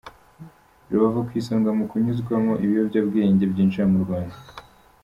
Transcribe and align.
Rubavu 0.89 1.19
ku 1.27 1.31
isonga 1.41 1.69
mu 1.77 1.83
kunyuzwamo 1.91 2.53
ibiyobyabwenge 2.63 3.43
byinjira 3.51 3.85
mu 3.91 3.97
Rwanda 4.03 4.35